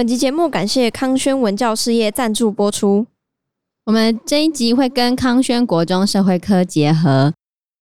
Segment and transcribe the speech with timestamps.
[0.00, 3.06] 本集节目感谢康轩文教事业赞助播出。
[3.84, 7.34] 我们这一集会跟康轩国中社会科结合，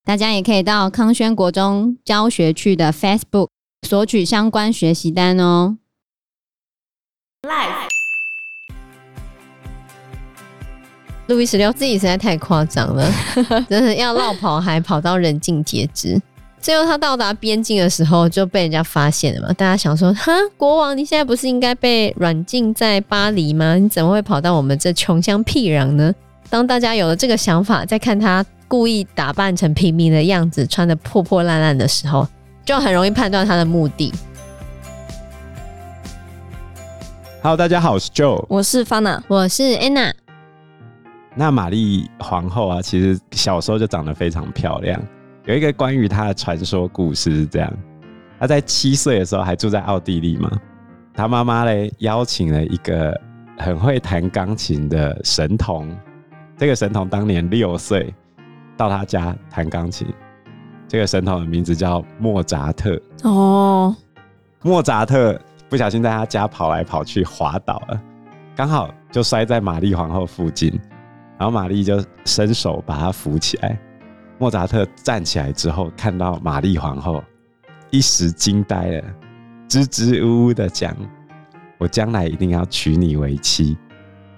[0.04, 3.48] 大家也可以到康轩国中教学区的 Facebook
[3.88, 5.78] 索取相关学习单哦。
[11.28, 13.10] 路易十六自己实在太夸张了，
[13.70, 16.22] 真的要绕跑还跑到人尽皆知。
[16.62, 19.54] 最后他到达边境的时候就被人家发现了嘛？
[19.54, 23.76] 大家想说，哈，国王你现在不是应该被软禁在巴黎吗？
[23.76, 26.14] 你怎么会跑到我们这穷乡僻壤呢？
[26.50, 32.28] 当大家有了这个想法，再看他故意打扮成平民的样子，穿的破破烂烂的时候，
[32.66, 34.12] 就很容易判断他的目的。
[37.42, 40.12] Hello，大家好，我是 Joe，我是 Fana，我是 Anna。
[41.36, 45.02] 那玛丽皇后啊，其实小时候就长得非常漂亮。
[45.50, 47.74] 有一个关于他的传说故事是这样：
[48.40, 50.48] 他在七岁的时候还住在奥地利嘛，
[51.12, 53.20] 他妈妈嘞邀请了一个
[53.58, 55.90] 很会弹钢琴的神童，
[56.56, 58.14] 这个神童当年六岁，
[58.78, 60.08] 到他家弹钢琴。
[60.88, 63.02] 这个神童的名字叫莫扎特。
[63.24, 63.96] 哦，
[64.62, 65.36] 莫扎特
[65.68, 68.00] 不小心在他家跑来跑去滑倒了，
[68.56, 70.80] 刚好就摔在玛丽皇后附近，
[71.40, 73.80] 然后玛丽就伸手把他扶起来。
[74.40, 77.22] 莫扎特站起来之后，看到玛丽皇后，
[77.92, 79.04] 一时惊呆了，
[79.68, 80.96] 支支吾吾的讲
[81.78, 83.78] ：“我将来一定要娶你为妻。”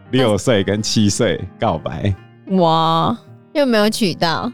[0.09, 2.13] 六岁跟七岁告白，
[2.57, 3.15] 哇，
[3.53, 4.51] 又没有娶到，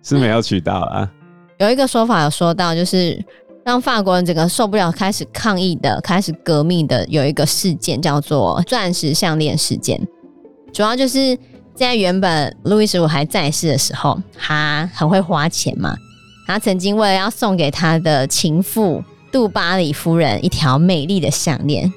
[0.00, 1.10] 是没有娶到啊。
[1.58, 3.20] 有一个说法有说到，就是
[3.64, 10.00] 让法国人整个受不了，开始抗议的，开始革命的，有一个事件叫做钻石项链事件，
[10.72, 11.36] 主要就是。
[11.78, 15.96] 在原本路易十五还在世的时候，他很会花钱嘛。
[16.44, 21.92] 他曾经为了要送给他的情妇杜巴里夫人一条美丽的项链，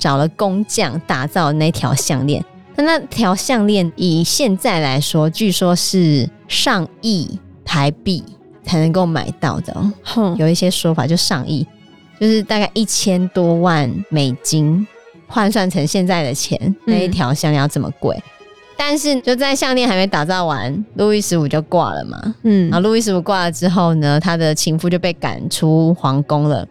[0.00, 2.44] 找了工匠打造那条项链。
[2.74, 8.24] 但那条项链以现在来说，据说是上亿台币
[8.64, 9.92] 才能够买到的。
[10.02, 11.64] 哼，有一些说法就上亿，
[12.18, 14.84] 就是大概一千多万美金，
[15.28, 18.20] 换算成现在的钱，那一条项链要这么贵。
[18.82, 22.34] 但是就在项链还没打造完，路易十五就挂了嘛。
[22.44, 26.66] 嗯，然后路易十五挂了之后呢，他的情妇就被赶出皇宫了，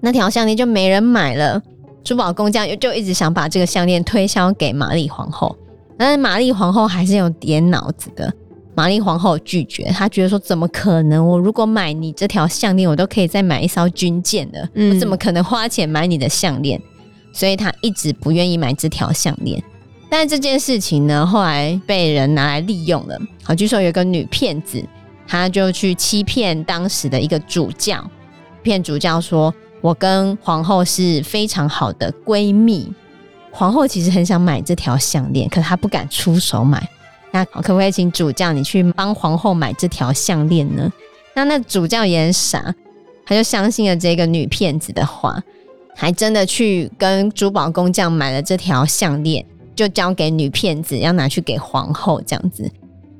[0.00, 1.62] 那条项链就没人买了。
[2.02, 5.56] 珠宝工匠就一直想把这个项链推销给玛丽皇后，
[5.96, 8.32] 但是玛丽皇后还是有点脑子的。
[8.74, 11.24] 玛丽皇后拒绝，她觉得说怎么可能？
[11.24, 16.80] 我如果买你这条项链，我都可以再买一艘军舰的，嗯，我怎么可能花钱买你的项链？
[17.32, 19.62] 所以她一直不愿意买这条项链。
[20.12, 23.18] 但这件事情呢，后来被人拿来利用了。
[23.42, 24.84] 好，据说有个女骗子，
[25.26, 28.04] 她就去欺骗当时的一个主教，
[28.62, 32.92] 骗主教说：“我跟皇后是非常好的闺蜜。”
[33.50, 36.86] 皇后其实很想买这条项链，可她不敢出手买。
[37.30, 40.92] 那可不可以请主教你去帮皇后买这条项链呢？
[41.34, 42.74] 那那主教也很傻，
[43.24, 45.42] 他就相信了这个女骗子的话，
[45.96, 49.46] 还真的去跟珠宝工匠买了这条项链。
[49.82, 52.70] 就交给女骗子，要拿去给皇后这样子。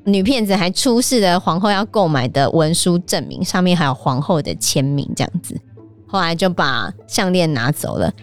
[0.05, 5.59] 女骗子还出示了皇后要购买的文书证明，上面还有皇后的签名这样子。
[6.07, 8.13] 后来就把项链拿走了。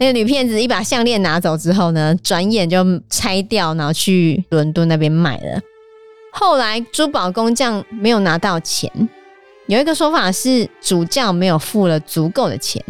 [0.00, 5.60] 那个女骗子一把项链拿走之后呢，转眼就拆掉，然后去伦敦那边卖了。
[6.32, 8.90] 后来珠宝工匠没有拿到钱，
[9.68, 12.82] 有一个说法是主教没有付了足够的钱。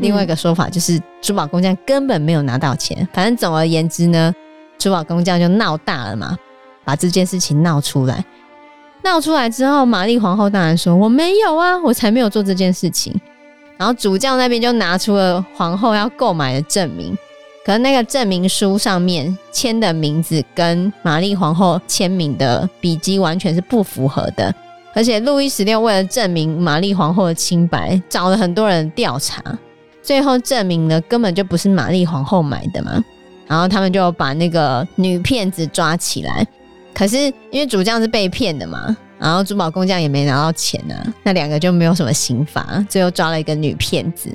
[0.00, 4.34] 另外一个说法就是珠宝工匠根本没有拿到钱，反正总而言之呢，
[4.78, 6.36] 珠宝工匠就闹大了嘛，
[6.84, 8.24] 把这件事情闹出来。
[9.02, 13.18] 闹出来之后，玛丽皇后当然说：“我没有啊，我才没有做这件事情。”
[13.78, 17.16] 然后主教那边就拿出了皇后要购买的证明，
[17.64, 24.54] 可是那个证明书上面签的名字跟玛丽皇后签名的笔迹完全是不符合的，
[24.94, 29.42] 而且路易十六为了证明玛丽皇后的清白，找了很多人调查。
[30.02, 33.02] 最后证明了根本就不是玛丽皇后买的嘛，
[33.46, 36.46] 然后他们就把那个女骗子抓起来。
[36.92, 37.16] 可是
[37.50, 42.84] 因为主将是被骗的嘛，然后珠宝工匠也没拿到钱啊，那两个就没有什么刑罚。
[42.88, 44.30] 最后抓了一个女骗子。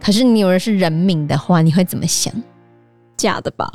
[0.00, 2.32] 可是你以为是人命的话，你会怎么想？
[3.16, 3.66] 假的吧？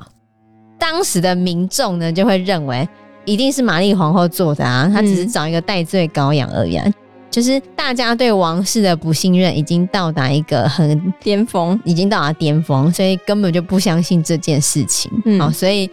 [0.78, 2.88] 当时的民众呢就会认为
[3.26, 6.86] 一定是玛丽皇后做的啊，她只是找一个戴罪羔羊而已啊。
[7.32, 15.10] 就是大家对王室的不信任已经到达一个很巅峰，已经到达巅峰，所以根本就不相信这件事情。
[15.26, 15.90] 嗯，好，所以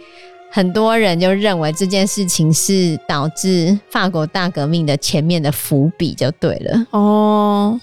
[0.51, 6.85] 很多人就认为这件事情是导致法国大革命的前面的伏笔，就对了。
[6.91, 7.79] 哦，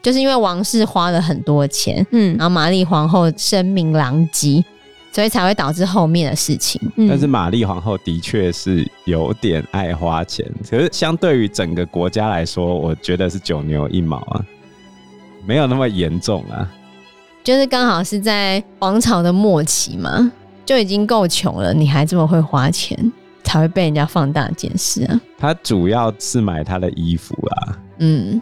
[0.00, 4.64] 就是因为王室花了很多钱，嗯然后玛丽皇后声名狼藉，
[5.12, 6.80] 所以才会导致后面的事情。
[6.96, 14.44] 嗯但是玛丽皇后的确是有点爱花钱，可是相对于整个国家来说，我觉得是九牛一毛啊，
[15.46, 16.66] 没有那么严重啊。
[17.44, 20.32] 就是刚好是在王朝的末期嘛，
[20.64, 23.12] 就已经够穷了，你还这么会花钱，
[23.42, 25.20] 才会被人家放大检视啊。
[25.36, 28.40] 他主要是买他的衣服啦，嗯，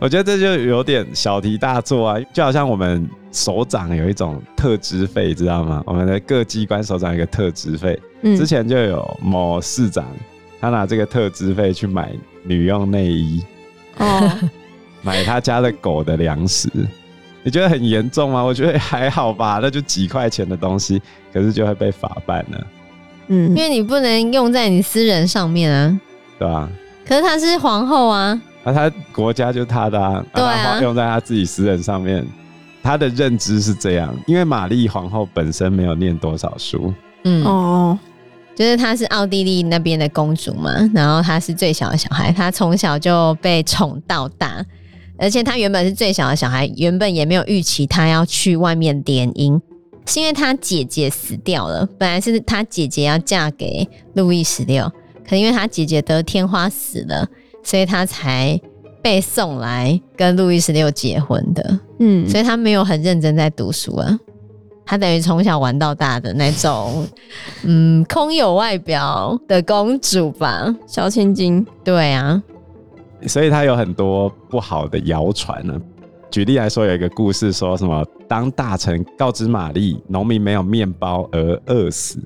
[0.00, 5.82] 我觉得这就有点小题大做啊，就好像我们首长有一种特支费，知道吗？
[5.86, 10.04] 我们的各机关首长有一个特支费，嗯之前就有某市长，
[10.58, 12.12] 他拿这个特支费去买
[12.42, 13.44] 女用内衣，
[13.98, 14.32] 哦，
[15.02, 16.70] 买他家的狗的粮食。
[17.42, 18.42] 你觉得很严重吗？
[18.42, 21.00] 我觉得还好吧，那就几块钱的东西，
[21.32, 22.66] 可是就会被法办了，
[23.28, 26.00] 嗯因为你不能用在你私人上面啊。
[26.38, 26.68] 对吧？
[27.06, 32.26] 可是她是皇后啊，那、他国家就是他的啊，对啊用在他自己私人上面，
[32.86, 36.94] 他的认知是这样，因为玛丽皇后本身没有念多少书，
[37.24, 37.98] 嗯，哦，
[38.54, 44.64] 就是她是奥地利那边的公主嘛，然后她是最小的小孩，她从小就被宠到大，
[45.18, 49.60] 而且她原本是最小的小孩，原本也没有预期她要去外面联姻，
[50.06, 54.88] 是因为她姐姐死掉了，本来是她姐姐要嫁给路易十六，
[55.28, 57.28] 可因为她姐姐得天花死了，
[57.64, 58.60] 所以她才
[59.06, 61.78] 被送来跟路易十六结婚的。
[62.00, 64.18] 嗯，所以他没有很认真在读书啊，
[64.84, 67.06] 他等于从小玩到大的那种，
[67.62, 70.74] 嗯，空有外表的公主吧？
[70.88, 72.42] 小千金，对啊，
[73.28, 75.80] 所以他有很多不好的谣传呢。
[76.28, 82.18] 举例来说，有一个故事说什么，当大臣告知玛丽农民没有面包而饿死，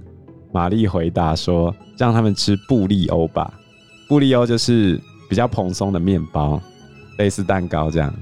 [0.51, 3.53] 玛丽回答说，让他们吃布利欧吧。
[4.09, 4.99] 布利欧就是
[5.29, 6.59] 比较蓬松的面包，
[7.21, 8.13] 类似蛋糕这样。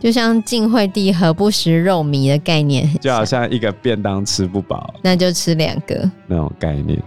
[0.00, 6.10] 就像晋惠帝何不食肉糜的概念，就好像一个便当吃不饱那就吃两个。
[6.26, 7.02] 那种概念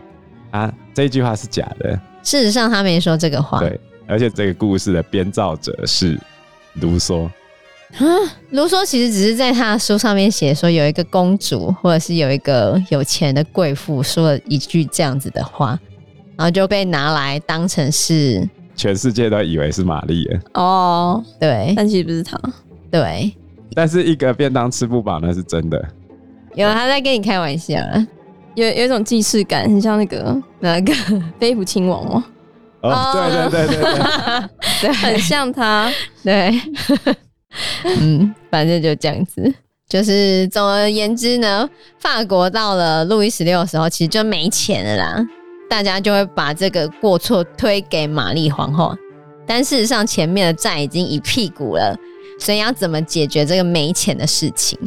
[0.49, 0.73] 啊。
[0.95, 1.91] 这句话是假的，
[2.23, 3.59] 事实上，他没说这个话。
[3.59, 6.19] 对，而且这个故事的编造者是
[6.81, 7.29] 卢梭。
[8.49, 15.79] 卢梭其实只是在他的书上面写说，有一个公主或者是有一个有钱的贵妇说了一句这样子的话，
[16.35, 21.73] 然后就被拿来当成是全世界都以为是玛丽了，哦，对。
[21.75, 22.39] 但其实不是他，
[22.91, 23.35] 对，
[23.73, 25.83] 但是一个便当吃不饱那是真的。
[26.53, 28.07] 有他在跟你开玩笑啊，
[28.55, 30.93] 有有一种既视感，很像那个那个
[31.39, 32.23] 飞虎亲王哦，
[32.81, 33.49] 哦，哦。
[33.49, 34.47] 对对对对对，
[34.81, 34.93] 对。
[34.93, 35.91] 很像他，
[36.23, 36.51] 对，
[37.99, 39.53] 嗯，反正就这样子。
[39.89, 45.27] 就是总而言之呢，法国到了路易十六的时候，其实就没钱了啦，
[45.69, 48.95] 大家就会把这个过错推给玛丽皇后。
[49.45, 51.97] 但事实上，前面的债已经一屁股了，
[52.39, 54.77] 所以要怎么解决这个没钱的事情？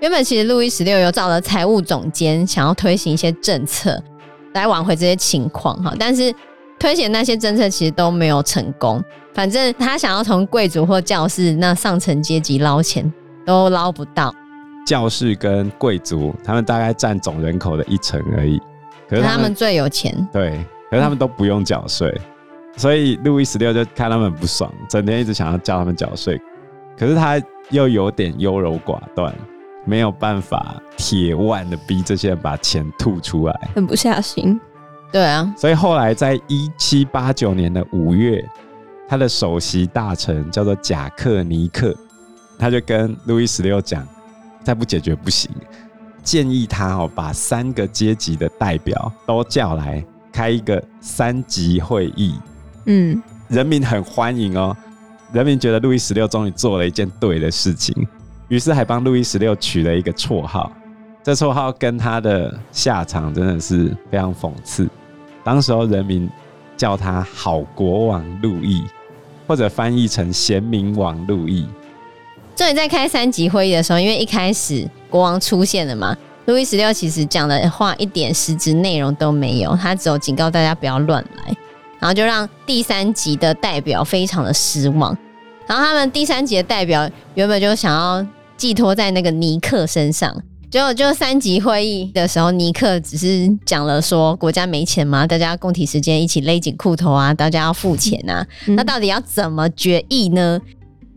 [0.00, 4.02] 原本其实路易十六有找了财务总监，想要推行一些政策
[4.54, 6.34] 来挽回这些情况哈，但是
[6.78, 9.02] 推行那些政策其实都没有成功。
[9.32, 13.10] 反正他想要从贵族或教士那上层阶级捞钱，
[13.46, 14.34] 都捞不到。
[14.86, 18.60] 教士跟贵族，他们大概占总人口的一成而已。
[19.10, 22.16] 可是他们最有钱，对，可是他们都不用缴税，
[22.76, 26.40] 所以路易十六就看他们不爽，整天一直想要叫他们缴税。
[26.96, 29.34] 可是他又有点优柔寡断，
[29.84, 33.70] 没有办法铁腕的逼这些人把钱吐出来。
[33.74, 34.60] 狠不下心，
[35.10, 38.46] 对啊，所以后来在一七八九年的五月，
[39.08, 41.92] 他的首席大臣叫做贾克尼克，
[42.58, 44.06] 他就跟路易十六讲，
[44.62, 45.50] 再不解决不行，
[46.22, 52.34] 建议他哦把三个阶级的代表都叫来开一个三级会议，
[52.86, 54.76] 嗯，人民很欢迎哦，
[55.32, 57.94] 人民觉得路易十六终于做了一件对的事情，
[58.48, 60.72] 于是还帮路易十六取了一个绰号，
[61.22, 64.88] 这绰号跟他的下场真的是非常讽刺。
[65.42, 66.28] 当时候人民
[66.76, 68.84] 叫他好国王路易，
[69.46, 71.66] 或者翻译成贤明王路易。
[72.60, 76.14] 这里在开三级会议的时候，因为一开始国王出现了嘛，
[76.44, 81.56] 路易十六其实讲的话一点实质内容都没有，他只有警告大家不要乱来，
[81.98, 85.16] 然后就让第三级的代表非常的失望。
[85.66, 88.26] 然后他们第三级的代表原本就想要
[88.58, 90.30] 寄托在那个尼克身上，
[90.70, 100.60] 结果就三级会议的时候，尼克只是讲了说国家没钱嘛，大家共体时间，一起勒紧裤头啊，大家要付钱啊，嗯那到底要怎么决议呢？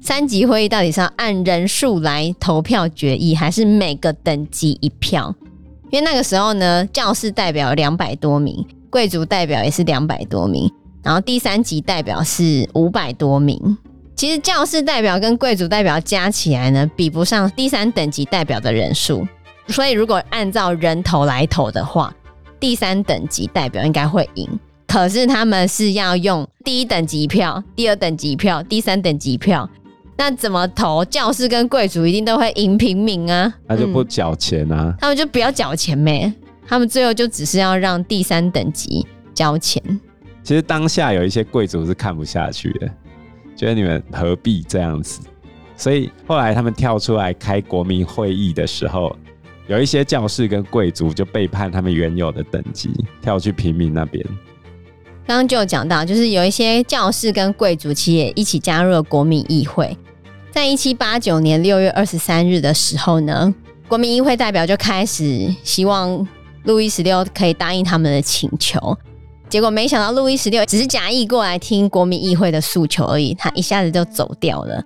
[0.05, 5.33] 三级会议到底是要按人数来投票决议，还是每个等级一票？
[5.91, 10.69] 因为那个时候呢，教士代表两百多名，贵族代表也是两百多名，
[11.01, 13.77] 然后第三级代表是五百多名，
[14.13, 19.25] 其实教士代表跟贵族代表加起来呢，比不上第三等级代表的人数。
[19.69, 22.13] 所以如果按照人头来投的话，
[22.59, 24.59] 第三等级代表应该会赢。
[24.85, 29.67] 可是他们是要用第一等级票、第二等级票、第三等级票，
[30.15, 31.03] 那怎么投？
[31.05, 33.53] 教士跟贵族一定都会赢平民啊！
[33.67, 34.95] 那就不缴钱啊、嗯？
[34.99, 36.31] 他们就不要缴钱呗。
[36.67, 39.81] 他们最后就只是要让第三等级交钱。
[40.43, 42.89] 其实当下有一些贵族是看不下去的，
[43.55, 45.19] 觉得你们何必这样子？
[45.75, 49.15] 所以后来他们跳出来开国民会议的时候，
[49.67, 52.91] 有一些教士跟贵族就背叛他们原有的等级，
[53.21, 54.23] 跳去平民那边。
[55.25, 59.97] 刚刚就有讲到，就是有一些教士跟贵族其实也一起加入了国民议会。
[60.53, 63.51] 在一七八九年六月二十三日的时候呢，
[63.87, 66.27] 国民议会代表就开始希望
[66.65, 68.95] 路易十六可以答应他们的请求。
[69.49, 74.79] 结果没想到路易十六只是假意过来听国民议会的诉求而已，他一下子就走掉了。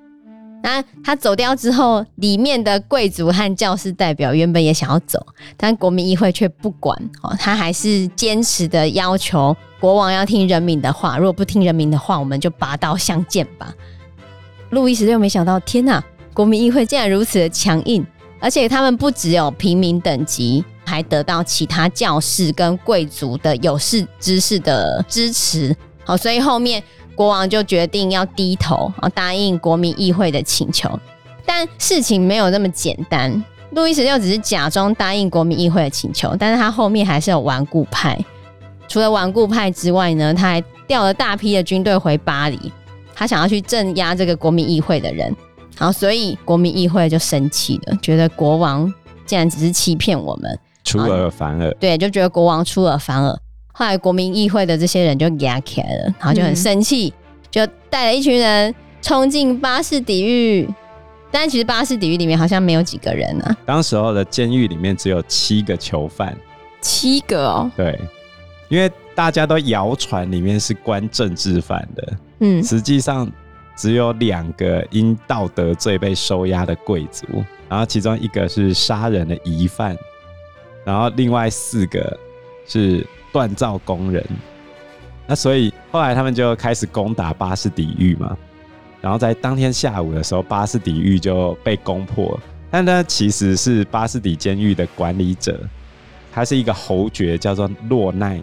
[0.63, 5.21] 那他走掉之后，里面的贵族和教士代表原本也想要走，
[5.57, 13.74] 但国民议会却不管哦，他还是坚持的要求国王要听人民的话，如果不听人民的话，我们就拔刀相见吧。
[14.69, 18.05] 路易十六没想到，天哪，国民议会竟然如此的强硬，
[18.39, 26.83] 而且他们不只有平民等级，还得到其他教士跟贵族的有识之士的支持，好，所以后面。
[27.17, 30.88] 国王就决定要低头啊，答应国民议会的请求。
[31.43, 38.24] 但事情没有那么简单，路易十六只是假装答应国民议会的请求，但是他后面还是有顽固派。
[38.88, 42.71] 除了顽固派之外呢，他还调了大批的军队回巴黎，
[43.17, 45.36] 他想要去镇压这个国民议会的人。
[45.79, 48.91] 然后，所以国民议会就生气了，觉得国王
[49.25, 51.71] 竟然只是欺骗我们，出尔反尔。
[51.79, 53.38] 对，就觉得国王出尔反尔。
[53.74, 60.67] 后来国民议会的这些人就压起来了，然后就很生气，嗯、就带了一群人冲进巴士底狱。
[61.29, 63.55] 但其实巴士底狱里面好像没有几个人啊。
[63.63, 66.36] 当时候的监狱里面只有七个囚犯，
[66.81, 67.69] 七个哦。
[67.77, 68.00] 对，
[68.69, 73.29] 因为大家都谣传里面是关政治犯的，嗯，实际上
[73.75, 77.25] 只有两个因道德罪被收押的贵族，
[77.70, 79.98] 然后其中一个是杀人的疑犯，
[80.84, 82.20] 然后另外四个
[82.65, 83.06] 是。
[83.34, 84.25] 锻造工人，
[85.27, 88.36] 那所以后来他们就开始攻打巴士底狱嘛，
[89.00, 92.39] 然后在当天下午的时候，巴士底狱就被攻破。
[92.72, 95.60] 但他其实是巴士底监狱的管理者，
[96.32, 98.41] 他是一个侯爵，叫做洛奈。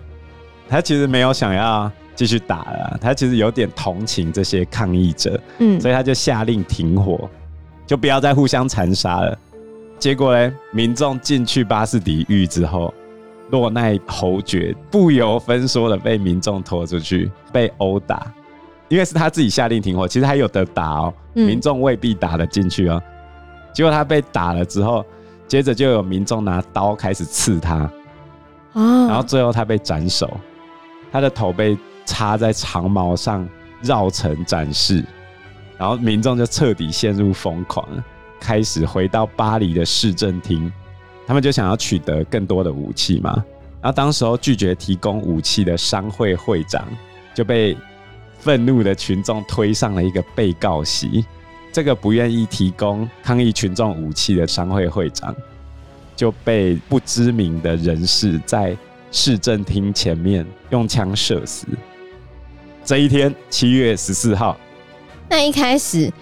[0.69, 7.29] 他其实没有想要继续打了，他其实有点同情这些抗议者，嗯，所以他就下令停火，
[7.87, 9.39] 就不要再互相残杀了。
[9.99, 12.93] 结果呢，民众进去巴士底狱之后。
[13.51, 18.27] 洛奈侯爵不由分说的被民众拖出去被殴打，
[18.89, 23.01] 因为是他自己下令停火，其实还有得打哦，民众未必打得进去哦。
[23.73, 25.05] 结果他被打了之后，
[25.47, 27.89] 接着就有民众拿刀开始刺他，
[28.73, 30.39] 然后最后他被斩首，
[31.13, 33.49] 他的头被插在长矛上
[33.83, 35.05] 绕城展示，
[35.79, 37.87] 然后民众就彻底陷入疯狂，
[38.41, 40.73] 开始回到巴黎的市政厅。
[41.27, 43.33] 他们就想要取得更多的武器嘛，
[43.81, 46.87] 然后当时候拒绝提供武器的商会会长
[47.35, 47.75] 就被
[48.39, 51.25] 愤怒的群众推上了一个被告席。
[51.73, 55.35] 这个不愿意提供抗议群众武器的商会会长
[56.15, 58.77] 就被不知名的人士在
[59.11, 61.67] 市政厅前面用枪射死。
[62.85, 64.57] 这一天，七月十四号，
[65.29, 66.13] 那一开始。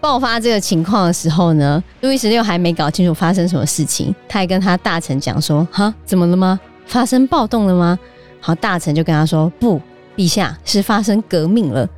[0.00, 6.58] 爆发这个情况的时候呢，路易十六还没搞清楚发生什么事情，他还跟他大臣讲说：“哈，怎么了吗？
[6.86, 7.98] 发生暴动了吗？”
[8.40, 9.80] 好，大臣就跟他说：“不，
[10.16, 11.88] 陛下是发生革命了。”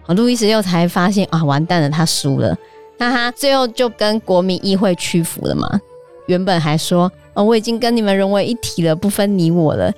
[0.00, 2.56] 好，路易十六才发现啊，完蛋了，他输了。
[2.96, 5.78] 那他最后就跟国民议会屈服了嘛？
[6.26, 9.92] 原本还说：“哦，我已经跟你们融为一体了，不分你我了。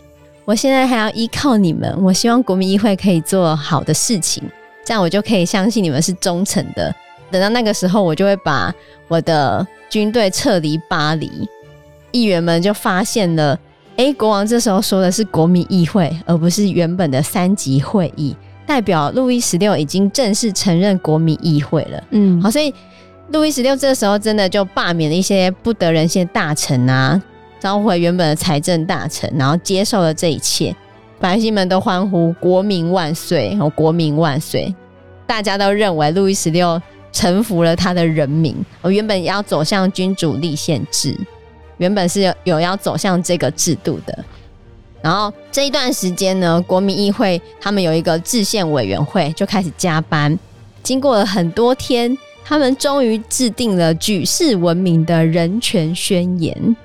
[0.44, 1.92] 我现在还要依靠你们。
[2.02, 4.42] 我希望国民议会可以做好的事情，
[4.84, 6.94] 这样我就可以相信你们是忠诚的。”
[7.30, 8.74] 等到那个时候，我就会把
[9.08, 11.48] 我的军队撤离巴黎。
[12.10, 13.58] 议员们就发现了，
[13.96, 22.04] 哎、欸，国王这时候说的是国民议会，而不是原本的三级会议，代表路易十六已经正式承认国民议会了。
[22.10, 22.74] 嗯，好，所以
[23.30, 27.18] 路易十六这时候真的就罢免了一些不得人心的大臣啊，
[27.62, 30.74] 召回原本的财政大臣，然后接受了这一切，
[31.20, 34.74] 百姓们都欢呼“国民万岁”和“国民万岁”，
[35.28, 36.82] 大家都认为路易十六。
[37.12, 41.14] 臣服了他的人民，我原本要走向君主立宪制，
[41.76, 44.24] 原本是有有要走向这个制度的。
[45.02, 50.36] 然后这一段时间呢，国民议会他们有一个制宪委员会就开始加班，
[50.82, 56.76] 经过了很多天，他们终于制定了举世闻名的人权宣言。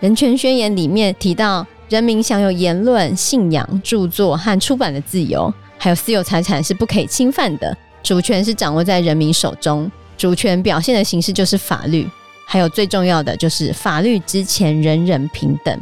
[0.00, 9.90] 人权宣言里面提到，人民享有言论、信仰、著作和出版的自由，还有私有财产是不可以侵犯的，主权是掌握在人民手中。
[10.16, 12.08] 主权表现的形式就是法律，
[12.46, 15.78] 还有最重要的就是法律之前人人平等。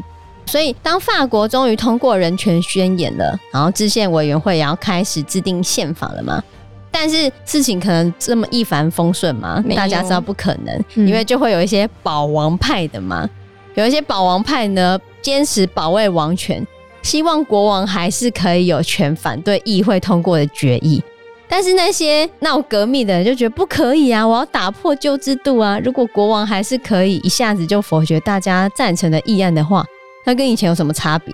[0.46, 6.42] 所以，当法国终于通过人权宣言了，然后制宪委员会也要开始制定宪法了嘛？
[6.90, 9.62] 但是事情可能这么一帆风顺吗？
[9.76, 13.28] 大家知道不可能，嗯，因为就会有一些保王派的嘛，
[13.78, 16.66] 有一些保王派呢，坚持保卫王权，
[17.00, 21.00] 希望国王还是可以有权反对议会通过的决议。
[21.46, 24.26] 但是那些闹革命的人就觉得不可以啊！
[24.26, 25.80] 我要打破旧制度啊！
[25.84, 29.86] 如果国王还是可以一下子就否决大家赞成的议案的话，
[30.26, 31.32] 那跟以前有什么差别？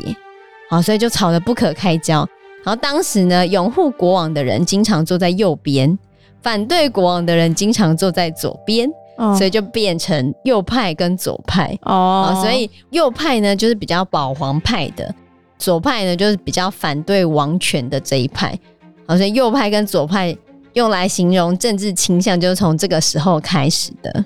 [0.69, 2.29] 好，所以就吵得不可开交。
[2.63, 5.99] 然后当时呢，拥护国王的人经常坐在右边，
[6.43, 12.41] 反对国王的人经常坐在左边，哦，所以就变成右派跟左派哦。
[12.43, 15.15] 所以右派呢就是比较保皇派的，
[15.59, 18.59] 左派呢就是比较反对王权的这一派。
[19.07, 20.37] 好像右派跟左派
[20.73, 24.25] 用来形容政治倾向，就是从这个时候开始的。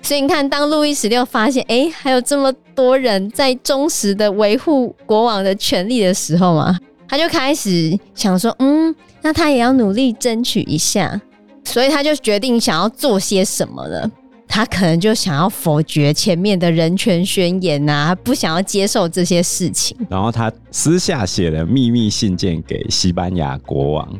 [0.00, 11.20] 所以你看，当路易十六发现，哎，还有这么多人在忠实的维护国王的权利的时候嘛，他就开始想说，嗯，那他也要努力争取一下。
[11.64, 14.10] 所以他就决定想要做些什么了。
[14.54, 19.96] 他可能就想要否决前面的人权宣言啊，不想要接受这些事情。
[20.10, 24.18] 然后他私下写了秘密信件给西班牙国王。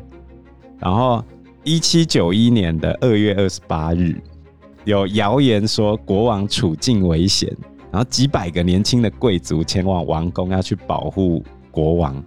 [0.78, 1.22] 然后
[1.64, 4.18] 一七九一年的二月二十八日，
[4.84, 7.54] 有谣言说国王处境危险，
[7.90, 12.24] 然后几百个年轻的贵族前往王宫要去保护国王，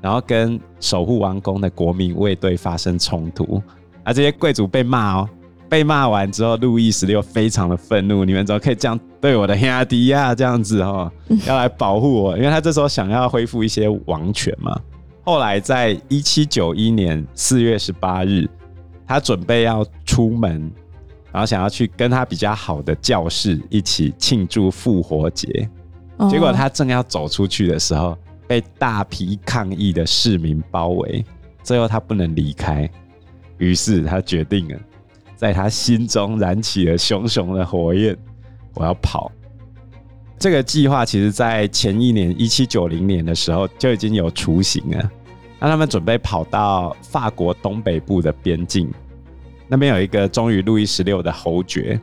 [0.00, 3.62] 然后跟守护王宫的国民卫队发生冲突，
[4.02, 5.28] 而这些贵族被骂哦。
[5.76, 10.34] 被骂完之后，路易十六非常的愤怒，你们怎么可以这样对我的兄弟呀？
[10.34, 11.12] 这样子哦，
[11.46, 14.74] 要来保护我，因为他这时候想要恢复一些王权嘛。
[15.22, 18.48] 后来在一七九一年四月十八日，
[19.06, 20.72] 他准备要出门，
[21.30, 25.68] 然后想要去跟他比较好的教士一起庆祝复活节。
[26.30, 28.16] 结果他正要走出去的时候，
[28.48, 31.22] 被大批抗议的市民包围，
[31.62, 32.90] 最后他不能离开，
[33.58, 34.78] 于是他决定了。
[35.36, 38.16] 在他心中燃起了熊熊的火焰，
[38.74, 39.30] 我要跑。
[40.38, 45.10] 这个计划其实，在前一年一七九零年的时候就已经有雏形了。
[45.58, 48.90] 那他们准备跑到法国东北部的边境，
[49.68, 51.98] 那边有一个忠于路易十六的侯爵。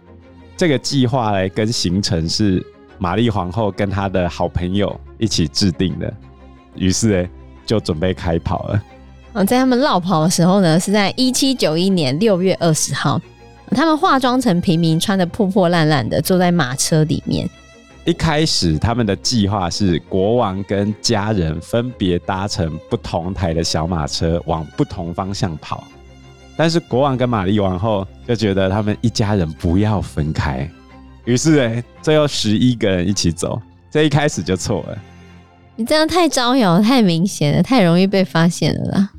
[0.57, 2.65] 这个计划呢，跟行程是
[2.97, 6.11] 玛丽皇后跟她的好朋友一起制定的，
[6.75, 7.29] 于是呢，
[7.65, 8.83] 就准备开跑了。
[9.33, 13.19] 嗯，在他们落跑的时候呢，是在一七九一年六月二十号。
[13.71, 17.49] 他们化妆成平民，穿的破破烂烂的，坐在马车里面。
[18.05, 25.83] 一开始，他们的计划是国王跟家人分别搭乘不同台的小马车，往不同方向跑。
[26.55, 30.69] 但是，国王跟玛丽王后就觉得他们一家人不要分开，
[31.25, 33.59] 于是哎，最后十一个人一起走。
[33.89, 34.97] 这一开始就错了。
[35.75, 39.09] 你这样太招摇，太明显了，太容易被发现了啦。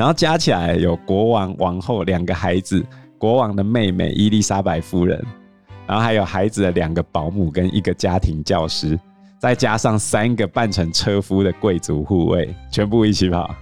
[0.00, 2.82] 然后加起来有国王、王后两个孩子，
[3.18, 5.22] 国王的妹妹伊丽莎白夫人，
[5.86, 8.98] 然后还有孩子的两个保姆跟一个家庭教师，
[9.38, 13.54] 再加上三个扮成车夫的贵族护卫，全部一起跑，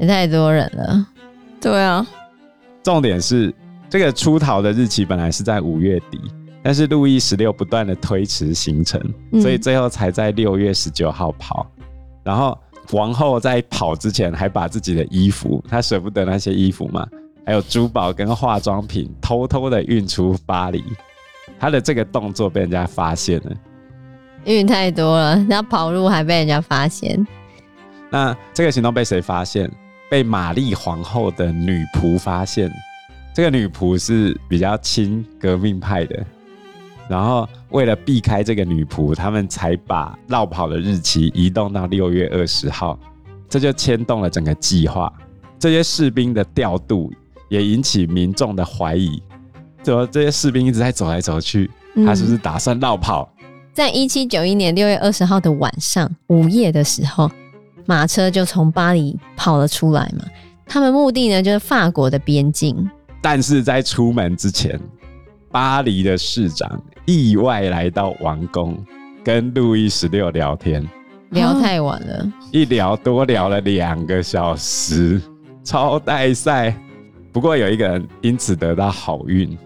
[0.00, 1.06] 也太多人了。
[1.60, 2.04] 对啊，
[2.82, 3.54] 重点是
[3.88, 6.20] 这个出逃的日期本来是在五月底，
[6.60, 9.00] 但是路易十六不断的推迟行程，
[9.40, 11.64] 所以最后才在六月十九号跑，
[12.24, 12.58] 然后。
[12.92, 17.06] 王后在跑之前还把自己的衣服，她舍不得那些衣服嘛，
[17.44, 20.82] 还有珠宝跟化妆品偷偷的运出巴黎。
[21.58, 23.52] 她的这个动作被人家发现了，
[24.44, 27.26] 运太多了，然后跑路还被人家发现。
[28.10, 29.70] 那这个行动被谁发现？
[30.10, 32.72] 被玛丽皇后的女仆发现。
[33.34, 36.24] 这个女仆是比较亲革命派的。
[37.08, 42.98] 然后，为了避开这个女仆，他们才把绕跑的日期移动到六月二十号，
[43.48, 45.12] 这就牵动了整个计划。
[45.58, 47.10] 这些士兵的调度
[47.48, 49.22] 也引起民众的怀疑：
[49.82, 51.70] 怎么这些士兵一直在走来走去？
[52.06, 53.28] 他是不是打算绕跑？
[53.40, 57.30] 嗯，在一七九一年六月二十号的晚上午夜的时候，
[57.86, 60.24] 马车就从巴黎跑了出来嘛。
[60.66, 62.88] 他们目的呢，就是法国的边境。
[63.22, 64.78] 但是在出门之前，
[65.50, 68.76] 巴黎的市长意外来到王宫，
[69.24, 70.86] 跟路易十六聊天，
[71.30, 75.18] 聊太晚了，一聊多聊了两个小时，
[75.64, 76.78] 超带赛，
[77.32, 79.56] 不过有一个人因此得到好运，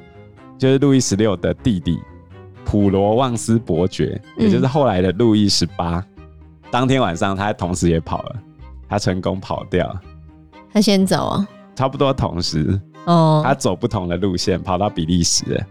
[0.57, 1.99] 就是路易十六的弟弟
[2.65, 5.97] 普罗旺斯伯爵，也就是后来的路易十八。
[5.97, 6.05] 嗯、
[6.71, 8.37] 当天晚上，他同时也跑了，
[8.89, 9.93] 他成功跑掉。
[10.73, 11.49] 他先走啊？
[11.75, 15.67] 差不多同时哦，他走不同的路线，跑到比利时了。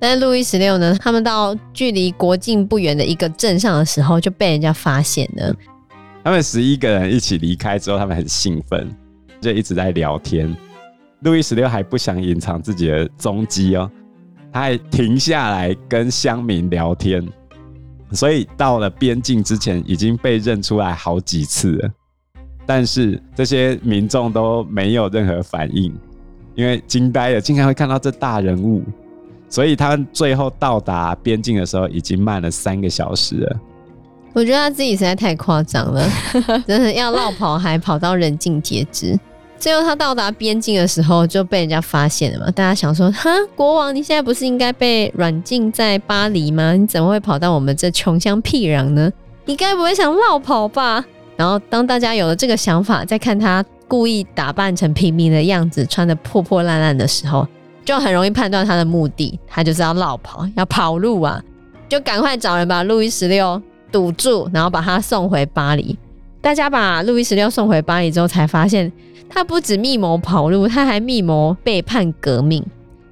[0.00, 0.96] 但是路易十六呢？
[1.00, 5.54] 他们到距离国境不远的一个镇上的时候，就被人家发现了。
[6.22, 8.88] 他们十一个人一起离开之后，他们很兴奋，
[9.40, 10.54] 就一直在聊天。
[11.22, 13.90] 路易十六还不想隐藏自己的踪迹哦，
[14.52, 17.26] 他还停下来跟乡民聊天，
[18.12, 21.90] 所以到了边境之前已经被认出来好几次了。
[22.64, 25.92] 但是这些民众都没有任何反应，
[26.54, 28.84] 因为惊呆了，竟然会看到这大人物，
[29.48, 33.56] 所以他最后到达边境的时候已经慢了三个小时了。
[34.34, 36.08] 我觉得他自己实在太夸张了，
[36.66, 39.18] 真的要落跑还跑到人尽皆知。
[39.58, 42.50] 最后他到达边境的时候就被人家发现了嘛？
[42.52, 46.74] 大家想说，哈，国王你现在不是应该被软禁在巴黎吗？
[46.74, 49.10] 你怎么会跑到我们这穷乡僻壤呢？
[49.46, 51.04] 你该不会想落跑吧？
[51.36, 57.44] 然后当大家有了这个想法，再看他故意打扮成平民的样子，穿得破破烂烂的时候，
[57.88, 61.42] 就很容易判断他的目的，他就是要落跑，要跑路啊！
[61.88, 65.96] 就赶快找人把路易十六堵住，然后把他送回巴黎。
[66.42, 68.92] 大家把路易十六送回巴黎之后，才发现。
[69.30, 72.62] 他不止密谋跑路，他还密谋背叛革命。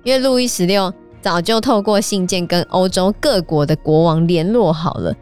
[0.05, 5.15] 因为路易十六早就透过信件跟欧洲各国的国王联络好了，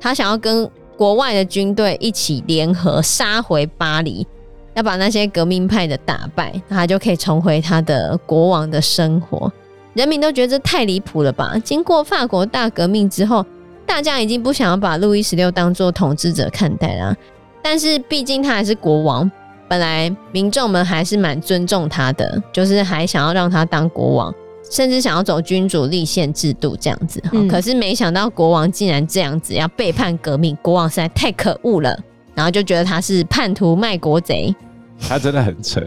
[0.00, 4.26] 他想要跟国外的军队一起联合杀回巴黎，
[4.74, 9.50] 要把那些革命派的打败，他就可以重回他的国王的生活。
[9.94, 11.54] 人民都觉得这太离谱了吧？
[11.62, 13.46] 经过法国大革命之后，
[13.86, 17.16] 大家已经不想要把路易十六当做统治者看待了，
[17.62, 19.30] 但是毕竟他还是国王。
[19.66, 24.34] 本来民众们还是蛮尊重他的，就是还想要让他当国王，
[24.70, 27.22] 甚至想要走君主立宪制度这样子。
[27.32, 31.98] 嗯、可是没想到国王竟然这样子要背叛革命，国王实在太可恶了。
[32.34, 34.54] 然后就觉得他是叛徒卖国贼。
[35.00, 35.80] 他真的很扯。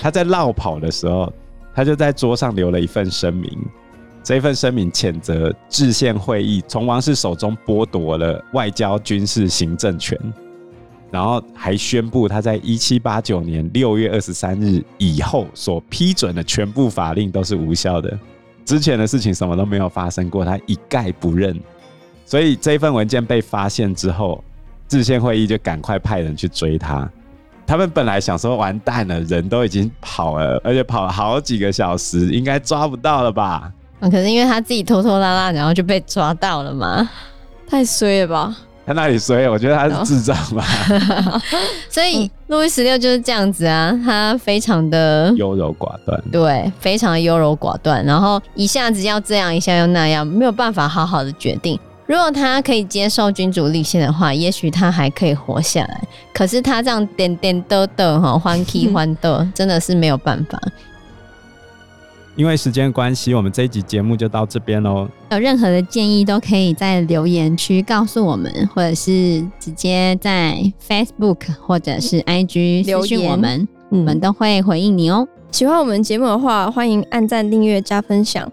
[0.00, 1.32] 他在落跑的时候，
[1.74, 3.50] 他就在桌上留了一份声明。
[4.22, 10.18] 这份声明谴责制宪会议从王室手中剥夺了外交、军事、行政权。
[11.08, 18.18] 然后还宣布，他在一七八九年六月二十三日以后所批准的全部法令都是无效的，
[18.64, 21.58] 之前的事情什么都没有发生过，他一概不认。
[22.24, 24.42] 所以这份文件被发现之后，
[24.88, 27.08] 制宪会议就赶快派人去追他。
[27.66, 33.72] 他们本来想说完蛋了，人都已经跑了，而且跑了好几个小时，应该抓不到了吧？
[34.00, 37.08] 可是因为他自己拖拖拉拉，然后就被抓到了嘛，
[37.68, 38.56] 太衰了吧？
[38.86, 40.64] 他那里衰，我觉得他是智障吧。
[41.90, 51.76] 所以路易十六就是这样子啊，他非常的优柔寡断，对，非常的优柔寡断，然后一下子要这样，一下又那样，没有办法好好的决定。
[52.06, 56.00] 如果他可以接受君主立宪的话，也许他还可以活下来。
[56.32, 60.60] 可是他这样颠颠倒倒哈，欢喜 欢斗，真的是没有办法。
[62.36, 65.08] 因为时间关系，我们这一集节目就到这边喽。
[65.30, 75.26] 有任何的建议，都可以在留言区告诉我们，或者是直接在 Facebook 或者是 IG 私讯我们，我们都会回应你哦。
[75.50, 78.52] 喜欢我们节目的话，欢迎按赞、订阅、加分享。